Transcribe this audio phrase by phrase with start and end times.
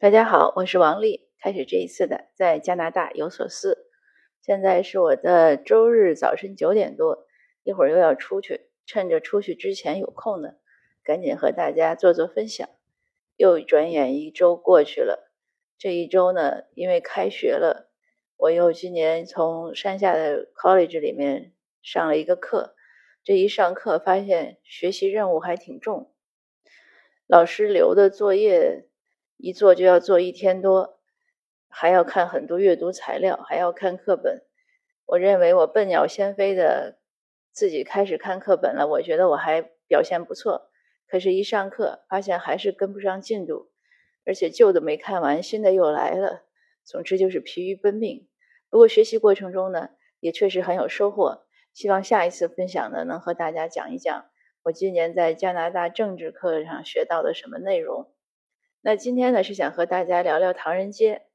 [0.00, 1.28] 大家好，我是王丽。
[1.38, 3.90] 开始这一次的在加拿大有所思。
[4.40, 7.26] 现在是我的周日早晨九点多，
[7.64, 10.54] 一会儿又要出去，趁着出去之前有空呢，
[11.04, 12.66] 赶紧和大家做做分享。
[13.36, 15.30] 又转眼一周过去了，
[15.76, 17.90] 这一周呢，因为开学了，
[18.38, 22.74] 我又今年从山下的 college 里面上了一个课。
[23.22, 26.10] 这一上课发现学习任务还挺重，
[27.26, 28.86] 老师留的作业
[29.42, 30.98] 一做就要做一天多，
[31.68, 34.42] 还要看很多阅读材料，还要看课本。
[35.06, 36.98] 我认为我笨鸟先飞的
[37.50, 40.70] 自己开始看课本了，我觉得我还表现不错。
[41.08, 43.70] 可是，一上课发现还是跟不上进度，
[44.24, 46.42] 而且旧的没看完，新的又来了。
[46.84, 48.28] 总之就是疲于奔命。
[48.68, 49.88] 不过学习过程中呢，
[50.20, 51.46] 也确实很有收获。
[51.72, 54.26] 希望下一次分享呢，能和大家讲一讲
[54.62, 58.12] 我今年在加拿大政治课上学到的什么内容。
[58.82, 61.26] 那今天呢，是想和大家聊聊唐人街。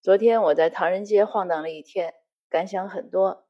[0.00, 2.14] 昨天我在唐人街晃荡了一天，
[2.48, 3.48] 感想很多。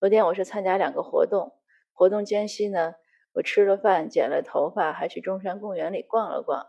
[0.00, 1.52] 昨天我是参加两个活动，
[1.92, 2.94] 活动间隙呢，
[3.34, 6.66] 我吃了饭，剪了头发，还去中山公园里逛了逛。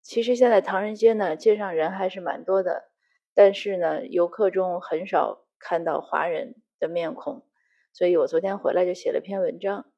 [0.00, 2.90] 其实现在唐人街呢，街上人还是蛮多的，
[3.34, 7.46] 但是呢，游客中很少看到华人的面孔。
[7.92, 9.92] 所以我昨天回来就写了篇文章，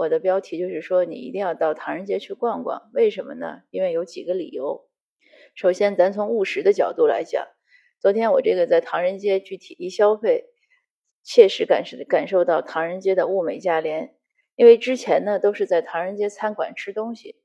[0.00, 3.64] 我的标题就是说你一定要到唐人街去逛逛，为什么呢？
[3.68, 4.88] 因为有几个理由。
[5.54, 7.48] 首先，咱从务实的角度来讲，
[7.98, 10.46] 昨天我这个在唐人街具体一消费，
[11.22, 14.14] 切实感受感受到唐人街的物美价廉。
[14.56, 17.36] 因为之前呢都是在唐人街餐馆吃东西，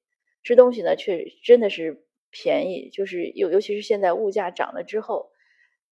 [0.42, 5.30] 吃东西呢确实真的是便宜，就是尤尤其是现在物价涨了之后，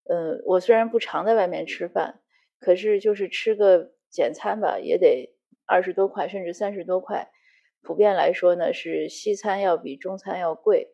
[0.05, 2.22] 呃，我虽然不常在外面吃饭。
[2.58, 7.31] 可是就是吃个简餐吧，也得二十多块，甚至三十多块。
[7.81, 10.89] 普遍来说呢，是西餐要比中餐要贵。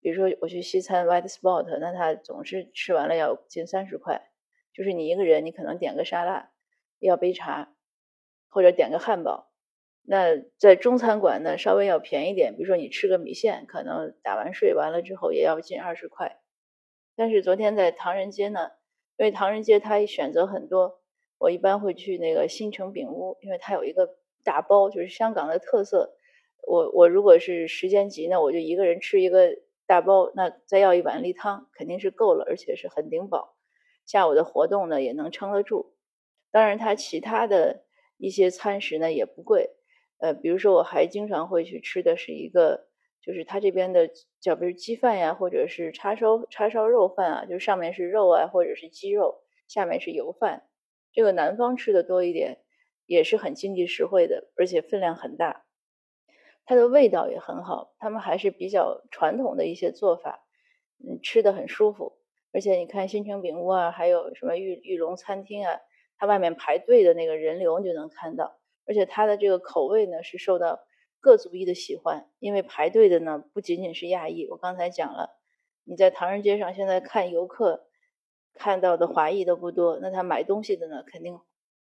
[0.00, 4.30] 比如说我去西餐 White Spot，那他总是吃完了要近三十块。
[4.72, 6.50] 就是你一个人，你可能点个沙拉，
[6.98, 7.74] 要杯茶，
[8.48, 9.50] 或者点个汉堡。
[10.02, 12.54] 那在中餐馆呢，稍微要便宜点。
[12.56, 16.38] 比如说你吃个米线，可能打完税完了之后也要近二十块。
[17.16, 18.70] 但是昨天在唐人街呢。
[19.18, 21.00] 因为唐人街它选择很多，
[21.38, 26.16] 我一般会去那个新城饼屋，因为它有一个大包，就是香港的特色。
[26.66, 33.56] 我我如果是时间急呢，我就一个人吃一个大包，那再要一碗例汤肯定是够了，而且是很顶饱。
[34.04, 35.94] 下午的活动呢也能撑得住。
[36.50, 37.84] 当然，它其他的
[38.16, 39.70] 一些餐食呢也不贵，
[40.18, 42.86] 呃，比如说我还经常会去吃的是一个。
[43.22, 44.08] 就是他这边的
[44.40, 50.62] 叫比如鸡饭呀，或者是叉烧叉烧肉饭啊，就是上面是肉啊，或者是鸡肉，下面是油饭。
[51.16, 52.58] 这个南方吃的多一点，
[53.06, 55.64] 也是很经济实惠的，而且分量很大。
[56.66, 60.46] 它的味道也很好，他们还是比较传统的一些做法，
[60.98, 62.18] 嗯，吃的很舒服。
[62.52, 65.80] 而且你看新城饼屋啊，还有什么玉玉龙餐厅啊，
[66.18, 70.78] 它外面排队的那个人流你就能看到，而且它的这个口味呢是受到。
[71.18, 74.46] 各族裔的喜欢，因为排队的呢不仅仅是亚裔。
[74.48, 75.40] 我刚才讲了，
[75.82, 77.85] 你在唐人街上现在看游客
[78.56, 81.38] 看到的华裔都不多，那他买东西的呢，肯定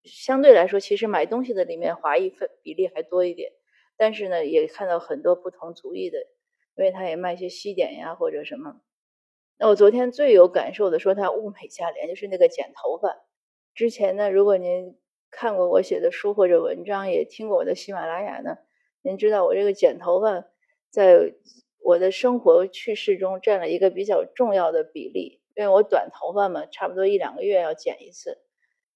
[0.03, 3.53] 相对来说，其实买东西的里面华裔分比例还多一点。
[3.97, 6.17] 但是呢，也看到很多不同族裔的，
[6.75, 8.81] 因为他也卖一些西点呀或者什么。
[9.57, 13.15] 那我昨天最有感受的说他物美价廉，就是那个剪头发。
[13.73, 14.97] 之前呢，如果您
[15.31, 18.57] 看过我写的书或者文章，也听过我的喜马拉雅呢。
[19.01, 20.45] 您知道我这个剪头发，
[20.89, 21.33] 在
[21.79, 28.41] 我的生活趣事中占了一个比较重要的比例，因为我短头发嘛，差不多一两个月要剪一次。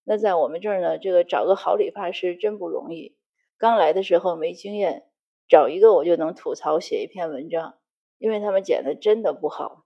[0.04, 3.18] 那在我们这儿呢，这个找个好理发师真不容易。
[3.58, 5.10] 刚来的时候没经验，
[5.48, 7.78] 找一个我就能吐槽写一篇文章，
[8.18, 9.86] 因为他们剪的真的不好，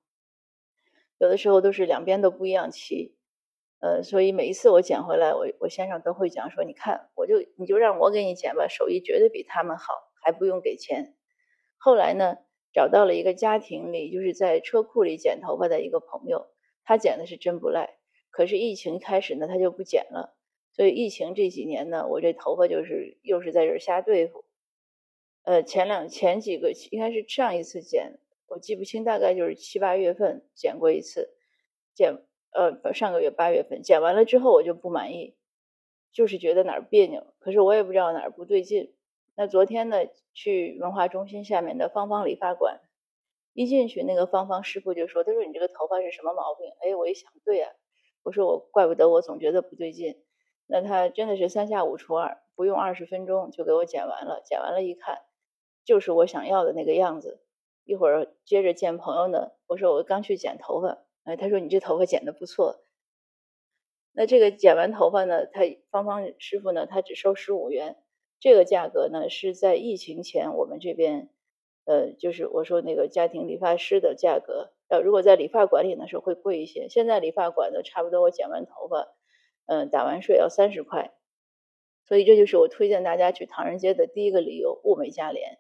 [1.18, 3.16] 有的时候都是两边都不一样齐。
[3.80, 10.10] 呃，所以每一次我剪回来，我我先生都会讲说，你看，我就你就让我给你剪吧，手艺绝对比他们好。
[10.26, 11.18] 还不用给钱。
[11.78, 12.38] 后来呢，
[12.72, 16.48] 找到了一个家庭里，就是在车库里剪头发的一个朋友，
[16.84, 17.98] 他剪的是真不赖。
[18.30, 20.36] 可是疫情开始呢，他就不剪了。
[20.72, 24.44] 所以疫情这几年呢，我这头发就是又是在这瞎对付。
[25.44, 31.36] 呃，前两前几个应该是上一次剪，我记不清，大概就是七八月份剪过一次。
[31.94, 35.36] 剪呃上个月八月份剪完了之后，我就不满意，
[36.12, 37.34] 就是觉得哪儿别扭。
[37.40, 38.96] 可是我也不知道哪儿不对劲。
[39.36, 39.98] 那昨天呢，
[40.34, 42.80] 去文化中心下面的芳芳理发馆，
[43.54, 47.70] 一进去，那个芳芳师傅就说：“他说你这个头发是什么毛病？”哎，我一想，对呀，
[48.24, 50.24] 我说我怪不得我总觉得不对劲。
[50.66, 54.42] 那他真的是三下五除二，不用二十分钟就给我剪完了。
[54.44, 55.20] 剪完了，一看
[55.86, 57.42] 就是我想要的那个样子。
[57.84, 62.80] 一会儿接着见朋友呢，我说我刚去剪头发，哎，他说你这头发剪的不错。
[64.14, 65.62] 那这个剪完头发呢，他
[65.92, 67.98] 芳芳师傅呢，他只收十五元，
[68.40, 71.30] 这个价格呢是在疫情前我们这边，
[71.86, 76.88] 呃，就是我说那个家庭理发师的价格，呃，如果在理发馆里呢是会贵一些。
[76.90, 79.08] 现在理发馆的，差不多我剪完头发，
[79.66, 81.14] 嗯，打完税要三十块，
[82.06, 85.60] 所以这就是我推荐大家去唐人街的第一个理由，物美价廉。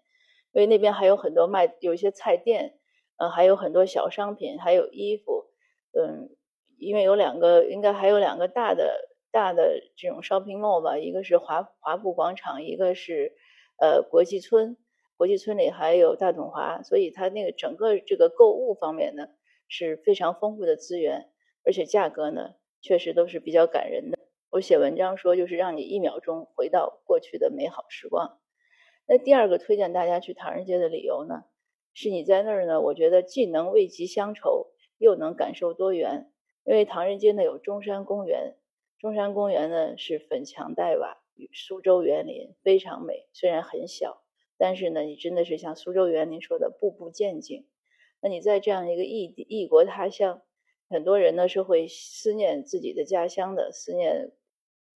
[0.53, 2.77] 因为那边还有很多卖，有一些菜店，
[3.17, 5.45] 呃，还有很多小商品，还有衣服，
[5.93, 6.29] 嗯，
[6.77, 13.33] 因为有两个，应该还有两个大的大的这种 shopping mall 吧，一个是华华埠广场，一个是
[13.81, 14.77] 呃国际村，
[15.23, 19.29] 国际村里还有大统华，所以它那个整个这个购物方面呢
[19.69, 21.29] 是非常丰富的资源，
[21.63, 24.19] 而且价格呢确实都是比较感人的。
[24.49, 28.37] 我写文章说，就是让你一秒钟回到过去的美好时光。
[29.07, 31.45] 那第二个推荐大家去唐人街的理由呢，
[31.93, 36.33] 是你在那儿呢，我觉得既能慰藉乡愁，又能感受多元。
[36.65, 38.57] 因为唐人街呢有中山公园，
[38.99, 43.29] 中山公园呢是粉墙黛瓦与苏州园林，非常美。
[43.31, 44.21] 虽然很小，
[44.57, 47.65] 但是呢，你真的是像苏州园林说的，步步见景。
[48.21, 50.41] 那你在这样一个异异国他乡，
[50.89, 54.31] 很多人呢是会思念自己的家乡的，思念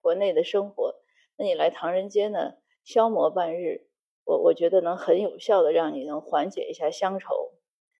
[0.01, 0.95] 国内的生活。
[1.37, 3.87] 那你来唐人街呢，消磨半日。
[4.23, 7.53] 我我觉得能很有效的让你能缓解一下乡愁，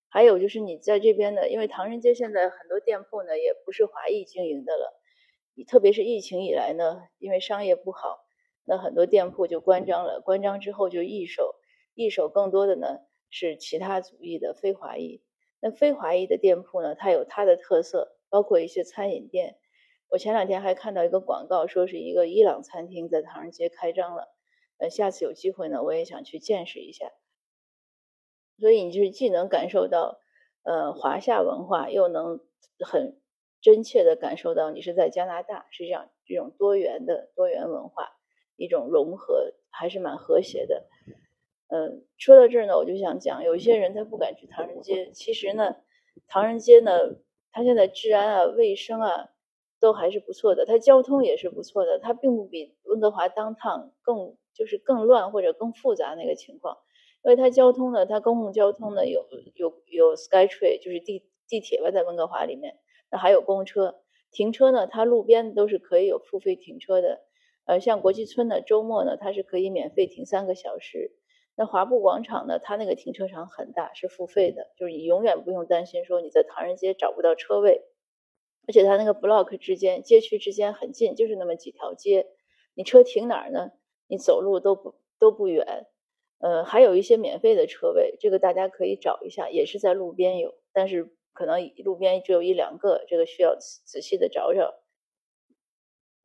[0.10, 5.00] 还有就是你在这边呢，因为唐人街现在很多店铺呢也不是华裔经营的了，
[5.66, 8.26] 特别是疫情以来呢，因为商业不好，
[8.70, 11.56] 那很多店铺就关张了，关张之后就易手，
[11.94, 13.00] 易手更多的呢
[13.30, 15.24] 是其他族裔的非华裔，
[15.62, 19.58] 那非华裔的店铺呢，它有它的特色，包括一些餐饮店，
[20.10, 24.36] 我前两天还看到一个广告，说是一个伊朗餐厅在唐人街开张了。
[24.80, 27.14] 呃，下次有机会呢，我也想去见识一下。
[28.60, 30.20] 所以你就是既能感受到
[30.64, 32.42] 呃华夏文化，又能
[32.86, 33.22] 很
[33.62, 38.17] 真切的感受到你是在加拿大，实际上这种多元的多元文化
[38.58, 40.86] 一种融合还是蛮和谐的。
[41.70, 45.78] 嗯，说到这儿呢，我就想讲，有一些人他不敢去唐人街，其实呢，
[46.28, 46.92] 唐人街呢，
[47.52, 49.30] 它现在治安啊、卫生啊
[49.80, 54.36] 都还是不错的，它交通也是不错的，它并不比温哥华当趟更。
[54.58, 56.80] 就是更乱或者更复杂那个情况，
[57.24, 62.80] 因为它交通呢，它公共交通呢有有有 SkyTrain，就是地地铁吧，在温哥华里面，
[63.12, 64.02] 那还有公车，
[64.32, 67.27] 停车呢，它路边都是可以有付费停车的，
[67.68, 71.12] 呃，像国际村呢，周末呢，它是可以免费停三个小时，
[71.56, 77.82] 那华埠广场呢，它那个停车场很大，是付费的，就是你永远不用担心说你在唐人街找不到车位，
[78.68, 82.28] 而且它那个 block 之间街区之间很近，就是那么几条街，
[82.74, 83.72] 你车停哪儿呢？
[84.08, 85.88] 你走路都不都不远，
[86.40, 94.74] 呃，还有一些免费的车位，这个大家可以找一下，也是在路边有，但是可能路边只有一两个，这个需要仔细的找找。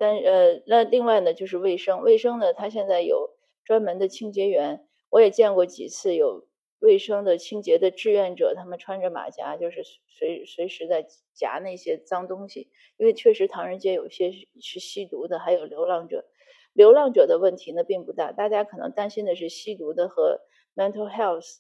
[0.03, 3.31] 但呃，那另外呢，就是卫生，卫生呢，它现在有
[3.65, 6.49] 专门的清洁员，我也见过几次有
[6.81, 16.25] 卫生的清洁的志愿者，他们穿着马甲，就是随随时在夹那些脏东西，因为确实唐人街有些是吸毒的，还有流浪者。
[16.73, 20.41] 流浪者的问题呢并不大，大家可能担心的是吸毒的和
[20.75, 21.59] mental health。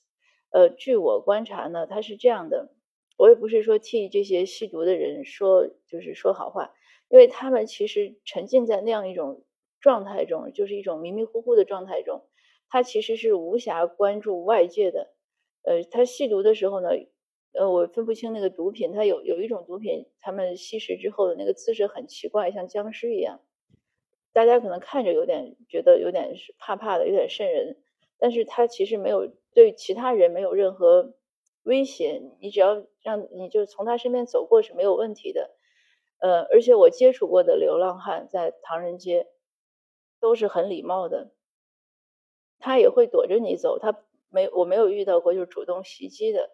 [0.51, 2.73] 呃，据我观察呢，他是这样的，
[3.17, 6.73] 我也不是说替这些吸毒的人说，就是说好话，
[7.13, 9.45] 因为他们其实沉浸在那样一种
[9.81, 12.23] 状态中，就是一种迷迷糊糊的状态中，
[12.71, 15.13] 他其实是无暇关注外界的。
[15.61, 16.89] 呃，他吸毒的时候呢，
[17.53, 23.43] 呃，我分不清那个毒品，他有有一种毒品，他们吸食之后的那个姿势很奇怪，像僵尸一样。
[24.33, 27.77] 大家可能看着有点觉得有点是怕怕的，有点瘆人，
[28.19, 31.13] 但是他其实没有对其他人没有任何
[31.65, 35.51] 威胁，你只要让你就从他身边走过是没有问题的。
[36.23, 39.27] 呃，而且我接触过的流浪汉在唐人街
[40.21, 41.33] 都是很礼貌的，
[42.59, 46.49] 他也会躲着你走，他没我没有遇到过就是主动袭击的。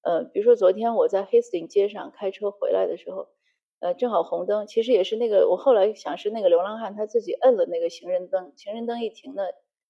[0.00, 3.28] 呃，比如说昨天我在 Hasting 街上开车回来的时候。
[3.84, 9.42] 呃，正好红灯，其实也是那个，我后来想是那个流浪汉他自己摁了那个行人灯，行人灯一停呢，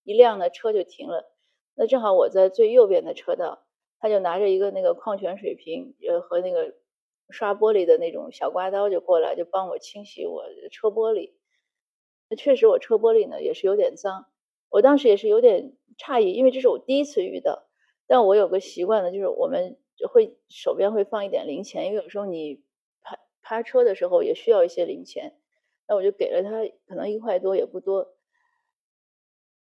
[0.02, 1.30] 一亮呢，车就停了。
[1.74, 3.66] 那正好我在最右边的车道，
[4.00, 6.72] 他就拿着一个那个矿泉水瓶，呃，和那个
[7.32, 11.32] 刷玻璃的那种小刮刀就过来，就帮我清洗我车玻璃。
[12.28, 14.26] 那确实我车玻璃呢也是有点脏，
[14.68, 17.68] 我当时也是有点诧异，因为这是我第一次遇到。
[18.06, 19.78] 但我有个习惯呢，就是我们
[20.12, 22.62] 会手边会放一点零钱，因为有时候你。
[23.44, 25.36] 趴车的时候也需要一些零钱，
[25.88, 26.50] 那我就给了他，
[26.86, 28.14] 可能一块多也不多。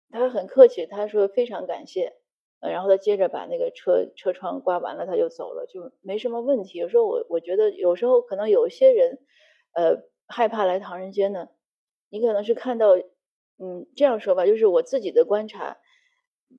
[0.10, 2.16] 他很客气，他说非常感谢。
[2.60, 6.80] 呃，然后他接着把那个车车窗刮完了，他就走了，就没什么问题。
[6.80, 9.20] 有时候我我觉得有时候可能有些人，
[9.74, 11.50] 呃，害怕来唐人街呢，
[12.10, 12.96] 你可能是看到，
[13.60, 15.78] 嗯，这样说吧，就是我自己的观察，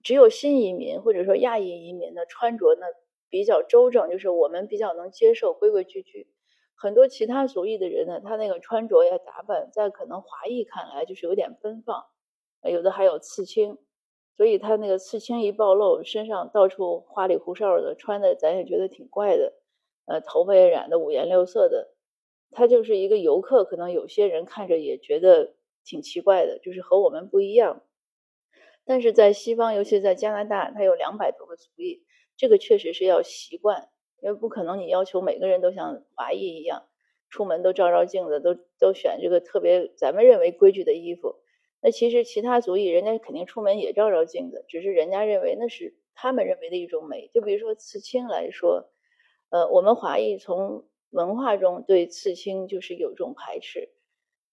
[0.02, 2.87] 只有新移民或者说亚裔移民的穿着呢
[3.28, 6.28] 比较周正，就是我们比较能接受规规矩矩。
[6.76, 12.05] 很多其他族裔的人呢，他那个穿着呀打扮，在可能华裔看来就是有点奔放，
[12.62, 13.78] 有的还有刺青。
[14.38, 19.54] 所以他那个刺青一暴露，身上到处花里胡哨的，穿的咱也觉得挺怪的，
[20.07, 21.92] 呃，头发也染的五颜六色的，
[22.52, 27.83] 他就是一个游客，可能有些人看着也觉得挺奇怪的，就是和我们不一样。
[28.85, 32.04] 但是在西方，尤其在加拿大，它有两百多个族裔，
[32.37, 33.88] 这个确实是要习惯，
[34.23, 36.85] 因为不可能你要求每个人都像华裔一样，
[37.28, 41.35] 出门都照照镜子，都都选这个特别咱们认为规矩的衣服。
[41.80, 47.30] 那其实其他族裔人家肯定出门也照照镜子，只是人家认为那是他们认为的一种美。
[47.32, 48.90] 就比如说刺青来说，
[49.50, 53.90] 呃，我们华裔从文化中对刺青就是有种排斥，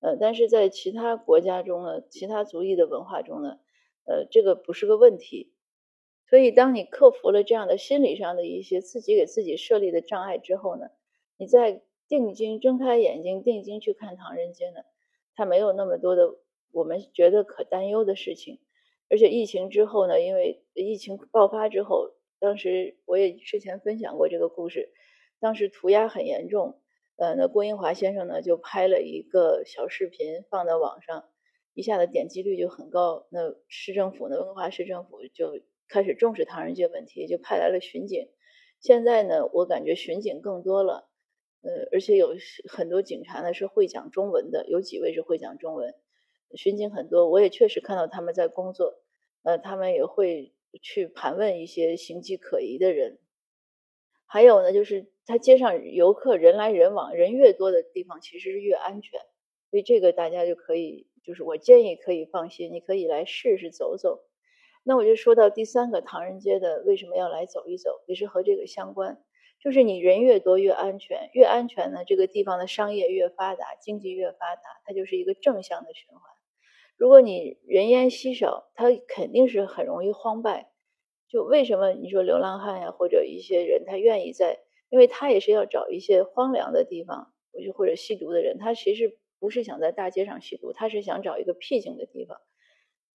[0.01, 3.57] 呃，但是在其他国家中呢，其他族裔的文化中呢，
[4.05, 5.51] 呃，这个不是个问题。
[6.29, 10.89] 所以当你克服了这样的心理上的一些自己给自己设立的障碍之后呢，
[11.37, 14.81] 你再定睛睁开眼睛，定睛去看唐人街呢，
[15.35, 16.35] 它没有那么多的。
[16.75, 18.59] 我们觉得可担忧的事情，
[19.09, 24.91] 而且疫情之后呢，因为疫情爆发之后，当时我也之前分享过这个故事，
[25.39, 26.81] 当时涂鸦很严重，
[27.15, 31.29] 呃，那郭英华先生呢就拍了一个小视频放到网上，
[31.73, 38.27] 一下子点击率就很高，那市政府呢，温哥华市政府就开始重视唐人街问题，就派来了巡警。
[38.81, 41.09] 现在呢，我感觉巡警更多了，
[41.61, 42.35] 呃，而且有
[42.67, 45.95] 很多警察呢是会讲中文的，有几位是会讲中文。
[46.55, 48.95] 巡警很多，我也确实看到他们在工作，
[49.43, 53.19] 呃，他们也会去盘问一些形迹可疑的人。
[54.25, 59.19] 还有呢，就是他街上游客人来人往，人越多的地方其实是越安全，
[59.69, 64.23] 所以这个大家就可以，就是我建议可以放心，你可以来试试走走。
[64.83, 69.23] 那我就说到第三个唐人街的为什么要来走一走，也是和这个相关，
[69.59, 76.34] 就是你人越多越安全，越安全呢，这个地方的商业越发达，经济越发达，它就是一个正向的循环。
[76.97, 80.71] 如果你人烟稀少，它肯定是很容易荒败。
[81.27, 84.59] 就为什么你说流浪汉呀，或者一些人他愿意在，
[84.89, 92.37] 因为他也是要找一些荒凉的地方，我就或者吸毒的人，他其实不是想在大街上吸毒，他是想找一个僻静的地方。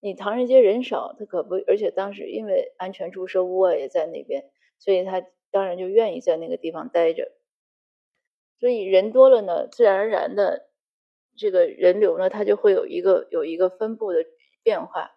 [0.01, 7.33] 你唐人街人少，他可不，而且当时因为安全注射屋啊也在那边，所以他当然就愿意在那个地方待着。
[8.59, 10.70] 所以人多了呢，自然而然的。
[11.41, 14.27] 这个人流呢，它就会有一个有一个分布的
[14.63, 15.11] 变化。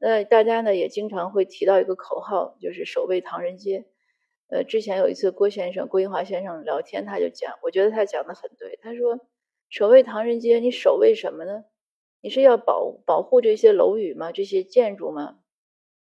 [0.00, 3.84] 那大家呢也经常会提到一个口号，就是守卫唐人街。
[4.48, 8.78] 呃，之前有一次郭先生、郭英华先生聊天，他就讲，我觉得他讲的很对。
[8.80, 9.20] 他说，
[9.68, 11.64] 守卫唐人街，你守卫什么呢？
[12.22, 14.32] 你是要保保护这些楼宇吗？
[14.32, 15.40] 这些建筑吗？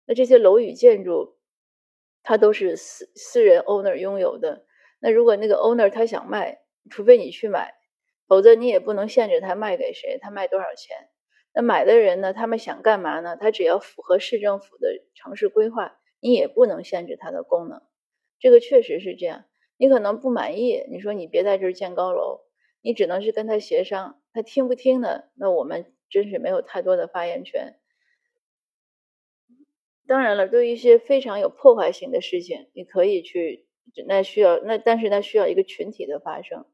[0.05, 1.37] 那这些楼宇建筑，
[2.21, 4.67] 它都是私私人 owner 拥有的。
[4.99, 6.61] 那如果那个 owner 他想卖，
[6.91, 7.73] 除非你去买。
[8.33, 10.97] 否则你也不能限制他卖给谁，他卖多少钱。
[11.53, 12.33] 那买的人呢？
[12.33, 13.37] 他们想干嘛呢？
[13.39, 17.83] 他只要符合市政府的城市规划，你也不能限制它的功能。
[18.39, 19.45] 这个确实是这样。
[19.77, 22.41] 你可能不满意，你说你别在这儿建高楼，
[22.81, 24.19] 你只能是跟他协商。
[24.33, 25.25] 他听不听呢？
[25.35, 27.75] 那我们真是没有太多的发言权。
[30.07, 33.67] 当然了，对于一些非常有破坏性的事情，你可以去，
[34.07, 36.65] 那需要那，但是那需要一个群体的发生。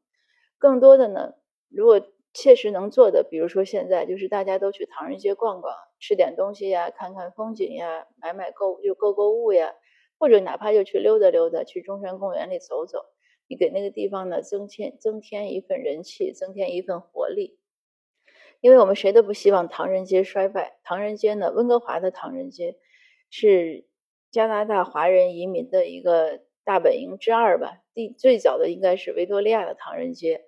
[0.58, 1.32] 更多的呢？
[1.70, 2.00] 如果
[2.32, 9.74] 切实能做的，比如说现在就是大家都去唐人街逛逛，吃点东西呀，看看风景呀，买买购就购购物呀，
[10.18, 13.06] 或者哪怕就去溜达溜达，去中山公园里走走，
[13.48, 17.58] 你给那个地方呢增添增添一份人气，增添一份活力。
[18.60, 20.78] 因为我们谁都不希望唐人街衰败。
[20.84, 22.76] 唐人街呢，温哥华的唐人街
[23.30, 23.86] 是
[24.30, 27.78] 加拿大华人移民的一个大本营之二吧。
[27.94, 30.44] 第最早的应该是维多利亚的唐人街。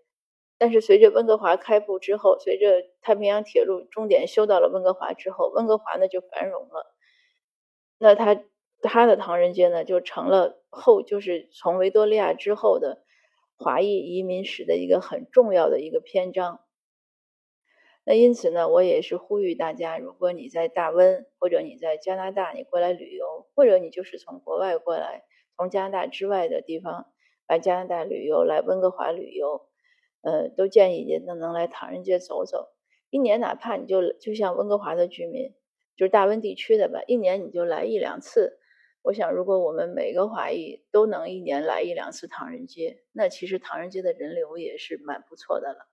[0.62, 6.94] 但是随着温哥华开埠之后，随着太平洋铁路终点修到了温哥华之后，温哥华呢就繁荣了。
[7.98, 8.44] 那他
[8.80, 13.02] 他的唐人街呢就成了后就是从维多利亚之后的
[13.56, 16.60] 华裔移民史的一个很重要的一个篇章。
[18.04, 25.24] 那因此呢，我也是呼吁大家，如果你在大温或者你在加拿大，你过来旅游，或者你就是从国外过来，
[25.56, 27.06] 从加拿大之外的地方
[27.48, 29.66] 来加拿大旅游，来温哥华旅游。
[30.22, 32.68] 呃，都建议您能能来唐人街走走，
[33.10, 35.52] 一年哪怕你就就像温哥华的居民，
[35.96, 38.58] 就是大温地区的吧，一年你就来一两次，
[39.02, 45.88] 我想，如果我们每个华裔都能一年来一两次唐人街，那其实唐人街的人流也是蛮不错的了。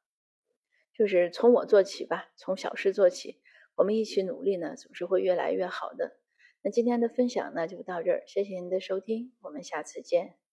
[0.94, 3.40] 就是从我做起吧，从小事做起，
[3.76, 6.18] 我们一起努力呢，总是会越来越好的。
[6.62, 10.49] 那今天的分享呢就到这儿，谢谢您的收听，我们下次见。